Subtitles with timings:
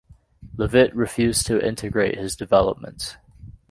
[0.57, 3.17] Levitt refused to integrate his developments.